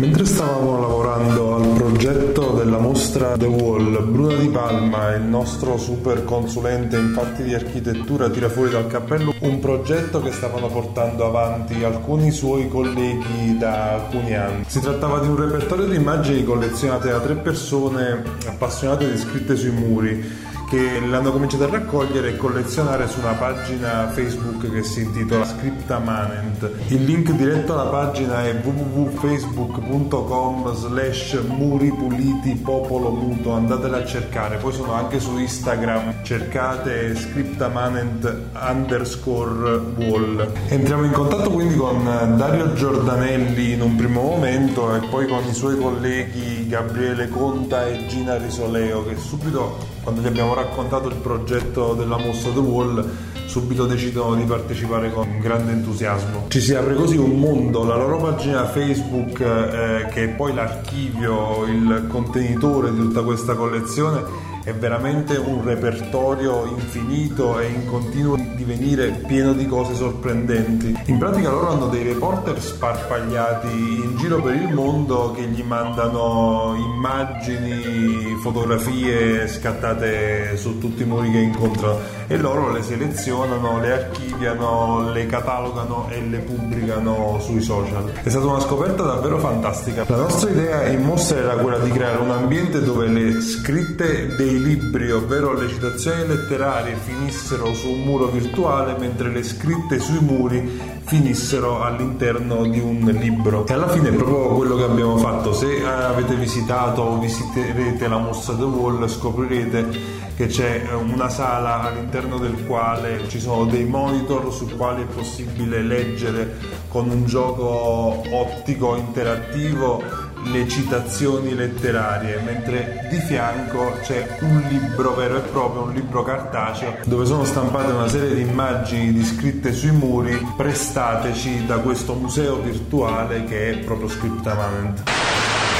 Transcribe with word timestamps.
Mentre 0.00 0.24
stavamo 0.24 0.80
lavorando 0.80 1.56
al 1.56 1.68
progetto 1.74 2.52
della 2.52 2.78
mostra 2.78 3.36
The 3.36 3.44
Wall, 3.44 4.02
Bruna 4.10 4.34
Di 4.34 4.48
Palma, 4.48 5.14
il 5.14 5.24
nostro 5.24 5.76
super 5.76 6.24
consulente 6.24 6.96
in 6.96 7.12
fatti 7.12 7.42
di 7.42 7.52
architettura, 7.52 8.30
tira 8.30 8.48
fuori 8.48 8.70
dal 8.70 8.86
cappello 8.86 9.34
un 9.40 9.58
progetto 9.58 10.22
che 10.22 10.32
stavano 10.32 10.68
portando 10.68 11.26
avanti 11.26 11.84
alcuni 11.84 12.30
suoi 12.30 12.66
colleghi 12.68 13.58
da 13.58 13.92
alcuni 13.96 14.34
anni. 14.34 14.64
Si 14.68 14.80
trattava 14.80 15.18
di 15.18 15.28
un 15.28 15.36
repertorio 15.36 15.84
di 15.84 15.96
immagini 15.96 16.44
collezionate 16.44 17.10
da 17.10 17.20
tre 17.20 17.34
persone 17.34 18.22
appassionate 18.46 19.10
di 19.10 19.18
scritte 19.18 19.54
sui 19.54 19.70
muri 19.70 20.48
che 20.70 20.98
l'hanno 21.00 21.32
cominciato 21.32 21.64
a 21.64 21.68
raccogliere 21.68 22.28
e 22.28 22.36
collezionare 22.36 23.08
su 23.08 23.18
una 23.18 23.32
pagina 23.32 24.08
Facebook 24.10 24.70
che 24.70 24.84
si 24.84 25.02
intitola 25.02 25.44
Scriptamanent. 25.44 26.70
Il 26.86 27.04
link 27.04 27.32
diretto 27.32 27.72
alla 27.72 27.90
pagina 27.90 28.44
è 28.44 28.54
www.facebook.com 28.54 30.72
slash 30.72 31.40
muri 31.48 31.90
puliti 31.90 32.54
popolo 32.54 33.10
muto, 33.10 33.50
andatela 33.50 33.96
a 33.96 34.04
cercare, 34.04 34.58
poi 34.58 34.72
sono 34.72 34.92
anche 34.92 35.18
su 35.18 35.36
Instagram, 35.36 36.22
cercate 36.22 37.16
Scriptamanent 37.16 38.50
underscore 38.54 39.76
wall. 39.96 40.52
Entriamo 40.68 41.02
in 41.02 41.10
contatto 41.10 41.50
quindi 41.50 41.74
con 41.74 42.04
Dario 42.36 42.74
Giordanelli 42.74 43.72
in 43.72 43.82
un 43.82 43.96
primo 43.96 44.22
momento 44.22 44.94
e 44.94 45.00
poi 45.08 45.26
con 45.26 45.44
i 45.48 45.52
suoi 45.52 45.76
colleghi 45.76 46.68
Gabriele 46.68 47.28
Conta 47.28 47.88
e 47.88 48.06
Gina 48.06 48.36
Risoleo 48.36 49.04
che 49.04 49.16
subito 49.16 49.98
quando 50.02 50.20
gli 50.20 50.26
abbiamo 50.26 50.54
raccontato 50.54 51.08
il 51.08 51.16
progetto 51.16 51.94
della 51.94 52.18
mostra 52.18 52.52
The 52.52 52.58
Wall 52.58 53.10
subito 53.46 53.84
decidono 53.84 54.36
di 54.36 54.44
partecipare 54.44 55.10
con 55.10 55.40
grande 55.40 55.72
entusiasmo. 55.72 56.44
Ci 56.48 56.60
si 56.60 56.72
apre 56.74 56.94
così 56.94 57.16
un 57.16 57.38
mondo, 57.38 57.84
la 57.84 57.96
loro 57.96 58.18
pagina 58.18 58.64
Facebook 58.66 59.40
eh, 59.40 60.06
che 60.12 60.24
è 60.24 60.28
poi 60.28 60.54
l'archivio, 60.54 61.66
il 61.66 62.06
contenitore 62.08 62.92
di 62.92 62.98
tutta 62.98 63.22
questa 63.22 63.54
collezione 63.54 64.49
è 64.62 64.74
veramente 64.74 65.36
un 65.36 65.64
repertorio 65.64 66.66
infinito 66.66 67.58
e 67.58 67.66
in 67.66 67.86
continuo 67.86 68.36
divenire 68.54 69.08
pieno 69.26 69.52
di 69.52 69.66
cose 69.66 69.94
sorprendenti. 69.94 70.98
In 71.06 71.18
pratica 71.18 71.50
loro 71.50 71.70
hanno 71.70 71.86
dei 71.86 72.02
reporter 72.02 72.60
sparpagliati 72.60 73.68
in 73.68 74.16
giro 74.18 74.40
per 74.42 74.54
il 74.54 74.72
mondo 74.72 75.32
che 75.32 75.42
gli 75.42 75.62
mandano 75.62 76.74
immagini, 76.76 78.36
fotografie 78.42 79.48
scattate 79.48 80.56
su 80.56 80.78
tutti 80.78 81.02
i 81.02 81.06
muri 81.06 81.30
che 81.30 81.38
incontrano 81.38 82.18
e 82.26 82.36
loro 82.36 82.70
le 82.70 82.82
selezionano, 82.82 83.80
le 83.80 83.92
archiviano, 83.92 85.10
le 85.12 85.26
catalogano 85.26 86.08
e 86.10 86.20
le 86.20 86.38
pubblicano 86.38 87.38
sui 87.40 87.60
social. 87.60 88.12
È 88.22 88.28
stata 88.28 88.46
una 88.46 88.60
scoperta 88.60 89.02
davvero 89.02 89.38
fantastica. 89.38 90.04
La 90.06 90.16
nostra 90.16 90.50
idea 90.50 90.86
in 90.86 91.02
mostra 91.02 91.38
era 91.38 91.54
quella 91.54 91.78
di 91.78 91.90
creare 91.90 92.18
un 92.18 92.30
ambiente 92.30 92.82
dove 92.82 93.06
le 93.06 93.40
scritte 93.40 94.36
dei 94.36 94.49
libri, 94.58 95.10
ovvero 95.10 95.52
le 95.52 95.68
citazioni 95.68 96.26
letterarie, 96.26 96.96
finissero 96.96 97.74
su 97.74 97.90
un 97.90 98.00
muro 98.02 98.26
virtuale 98.26 98.96
mentre 98.98 99.30
le 99.30 99.42
scritte 99.42 99.98
sui 99.98 100.20
muri 100.20 100.98
finissero 101.04 101.82
all'interno 101.82 102.64
di 102.66 102.78
un 102.78 103.00
libro. 103.20 103.66
E 103.66 103.72
alla 103.72 103.88
fine 103.88 104.10
è 104.10 104.12
proprio 104.12 104.54
quello 104.54 104.76
che 104.76 104.84
abbiamo 104.84 105.16
fatto. 105.16 105.52
Se 105.52 105.84
avete 105.84 106.34
visitato 106.36 107.02
o 107.02 107.18
visiterete 107.18 108.08
la 108.08 108.18
mostra 108.18 108.54
The 108.54 108.62
Wall 108.62 109.06
scoprirete 109.08 110.28
che 110.40 110.46
c'è 110.46 110.88
una 110.94 111.28
sala 111.28 111.82
all'interno 111.82 112.38
del 112.38 112.64
quale 112.64 113.28
ci 113.28 113.38
sono 113.38 113.66
dei 113.66 113.84
monitor 113.84 114.50
sul 114.50 114.74
quali 114.74 115.02
è 115.02 115.06
possibile 115.06 115.82
leggere 115.82 116.56
con 116.88 117.10
un 117.10 117.26
gioco 117.26 118.22
ottico 118.30 118.96
interattivo 118.96 120.02
le 120.44 120.68
citazioni 120.68 121.54
letterarie, 121.54 122.40
mentre 122.44 123.06
di 123.10 123.18
fianco 123.18 123.96
c'è 124.02 124.36
un 124.40 124.62
libro 124.68 125.14
vero 125.14 125.36
e 125.36 125.40
proprio, 125.40 125.82
un 125.82 125.92
libro 125.92 126.22
cartaceo, 126.22 126.96
dove 127.04 127.26
sono 127.26 127.44
stampate 127.44 127.92
una 127.92 128.08
serie 128.08 128.34
di 128.34 128.42
immagini 128.42 129.12
di 129.12 129.24
scritte 129.24 129.72
sui 129.72 129.92
muri 129.92 130.38
prestateci 130.56 131.66
da 131.66 131.78
questo 131.78 132.14
museo 132.14 132.60
virtuale 132.60 133.44
che 133.44 133.70
è 133.70 133.76
proprio 133.78 134.08
Scriptamanent 134.08 135.02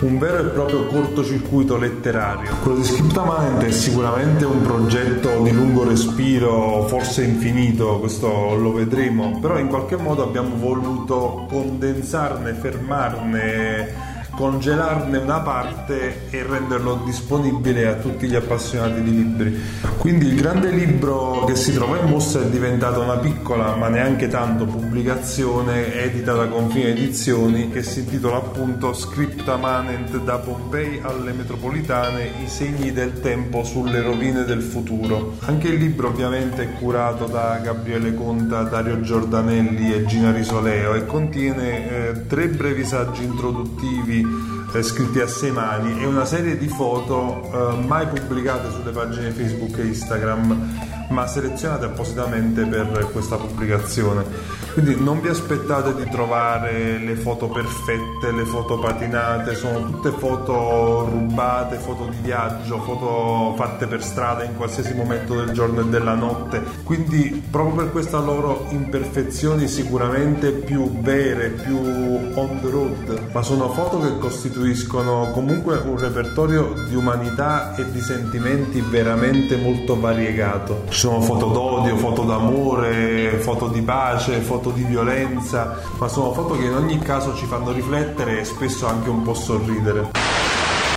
un 0.03 0.19
vero 0.19 0.38
e 0.38 0.44
proprio 0.44 0.87
cortocircuito 0.87 1.77
letterario. 1.77 2.56
Quello 2.62 2.78
di 2.78 2.84
Scriptamanent 2.84 3.62
è 3.65 3.71
sicuramente 3.71 4.47
un 4.47 4.62
progetto 4.62 5.42
di 5.42 5.53
lungo 5.53 5.84
respiro, 5.84 6.87
forse 6.88 7.25
infinito, 7.25 7.98
questo 7.98 8.54
lo 8.54 8.72
vedremo, 8.72 9.38
però 9.41 9.59
in 9.59 9.69
qualche 9.69 9.97
modo 9.97 10.22
abbiamo 10.22 10.56
voluto 10.56 11.47
condensarne, 11.50 12.54
fermarne 12.54 14.09
congelarne 14.41 15.19
una 15.19 15.41
parte 15.41 16.31
e 16.31 16.43
renderlo 16.43 17.03
disponibile 17.05 17.87
a 17.87 17.95
tutti 17.97 18.27
gli 18.27 18.34
appassionati 18.34 19.03
di 19.03 19.11
libri. 19.11 19.61
Quindi 19.99 20.28
il 20.28 20.34
grande 20.34 20.71
libro 20.71 21.45
che 21.45 21.55
si 21.56 21.75
trova 21.75 21.99
in 21.99 22.09
mostra 22.09 22.41
è 22.41 22.47
diventato 22.47 23.03
una 23.03 23.19
piccola 23.19 23.75
ma 23.75 23.89
neanche 23.89 24.28
tanto 24.28 24.65
pubblicazione 24.65 25.93
edita 25.93 26.33
da 26.33 26.47
Confine 26.47 26.89
Edizioni 26.89 27.69
che 27.69 27.83
si 27.83 27.99
intitola 27.99 28.37
appunto 28.37 28.95
Scripta 28.95 29.59
Manent 29.59 30.17
da 30.23 30.39
Pompei 30.39 31.01
alle 31.03 31.33
metropolitane 31.33 32.31
i 32.43 32.49
segni 32.49 32.93
del 32.93 33.21
tempo 33.21 33.62
sulle 33.62 34.01
rovine 34.01 34.45
del 34.45 34.62
futuro. 34.62 35.37
Anche 35.41 35.69
il 35.69 35.75
libro 35.75 36.09
ovviamente 36.09 36.62
è 36.62 36.72
curato 36.78 37.27
da 37.27 37.61
Gabriele 37.62 38.15
Conta, 38.15 38.62
Dario 38.62 39.03
Giordanelli 39.03 39.93
e 39.93 40.07
Gina 40.07 40.33
Risoleo 40.33 40.95
e 40.95 41.05
contiene 41.05 41.91
eh, 41.91 42.27
tre 42.27 42.49
brevi 42.49 42.87
saggi 42.87 43.22
introduttivi 43.22 44.29
eh, 44.72 44.82
scritti 44.82 45.20
a 45.20 45.26
sei 45.26 45.50
mani. 45.50 46.00
E 46.00 46.06
una 46.06 46.25
serie 46.25 46.56
di 46.56 46.69
foto 46.69 47.50
eh, 47.53 47.86
mai 47.86 48.06
pubblicate 48.06 48.70
sulle 48.70 48.91
pagine 48.91 49.31
Facebook 49.31 49.78
e 49.78 49.86
Instagram 49.86 51.00
ma 51.10 51.26
selezionate 51.26 51.87
appositamente 51.87 52.65
per 52.65 53.09
questa 53.12 53.37
pubblicazione. 53.37 54.25
Quindi 54.72 54.97
non 55.03 55.21
vi 55.21 55.28
aspettate 55.28 55.94
di 55.97 56.09
trovare 56.09 56.98
le 56.98 57.16
foto 57.16 57.48
perfette, 57.48 58.31
le 58.31 58.44
foto 58.44 58.78
patinate, 58.78 59.56
sono 59.56 59.84
tutte 59.91 60.10
foto 60.10 61.09
rubate, 61.10 61.76
foto 61.76 62.04
di 62.04 62.19
viaggio, 62.22 62.81
foto 62.81 63.54
fatte 63.56 63.87
per 63.87 64.03
strada 64.03 64.44
in 64.44 64.56
qualsiasi 64.56 64.94
momento 64.94 65.34
del 65.34 65.50
giorno 65.50 65.81
e 65.81 65.84
della 65.87 66.15
notte. 66.15 66.62
Quindi 66.84 67.42
proprio 67.50 67.75
per 67.75 67.91
questa 67.91 68.21
loro 68.21 68.66
imperfezioni 68.71 69.66
sicuramente 69.66 70.53
più 70.53 71.00
vere, 71.00 71.48
più 71.48 71.77
on 71.77 72.60
the 72.60 72.71
road, 72.71 73.31
ma 73.32 73.42
sono 73.42 73.71
foto 73.71 74.00
che 74.00 74.19
costituiscono 74.19 75.31
comunque 75.32 75.78
un 75.78 75.98
repertorio 75.98 76.75
di 76.88 76.94
umanità 76.94 77.75
e 77.75 77.91
di 77.91 78.00
sentimenti 78.00 78.81
veramente 78.81 79.56
molto 79.56 79.98
variegato 79.98 80.84
ci 81.00 81.06
sono 81.06 81.22
foto 81.22 81.47
d'odio, 81.47 81.97
foto 81.97 82.25
d'amore, 82.25 83.38
foto 83.41 83.69
di 83.69 83.81
pace, 83.81 84.41
foto 84.41 84.69
di 84.69 84.83
violenza, 84.83 85.81
ma 85.97 86.09
sono 86.09 86.31
foto 86.34 86.59
che 86.59 86.65
in 86.65 86.75
ogni 86.75 86.99
caso 86.99 87.34
ci 87.34 87.47
fanno 87.47 87.72
riflettere 87.72 88.41
e 88.41 88.44
spesso 88.44 88.87
anche 88.87 89.09
un 89.09 89.22
po' 89.22 89.33
sorridere. 89.33 90.10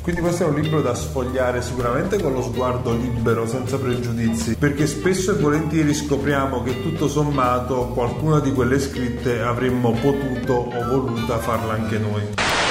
Quindi 0.01 0.19
questo 0.19 0.43
è 0.43 0.47
un 0.47 0.59
libro 0.59 0.81
da 0.81 0.93
sfogliare 0.93 1.61
sicuramente 1.61 2.21
con 2.21 2.33
lo 2.33 2.41
sguardo 2.41 2.91
libero, 2.91 3.47
senza 3.47 3.77
pregiudizi, 3.77 4.57
perché 4.57 4.87
spesso 4.87 5.31
e 5.31 5.39
volentieri 5.39 5.93
scopriamo 5.93 6.63
che 6.63 6.81
tutto 6.81 7.07
sommato 7.07 7.87
qualcuna 7.93 8.41
di 8.41 8.51
quelle 8.51 8.81
scritte 8.81 9.39
avremmo 9.41 9.91
potuto 9.91 10.51
o 10.51 10.85
voluta 10.85 11.37
farla 11.37 11.75
anche 11.75 11.97
noi. 11.97 12.62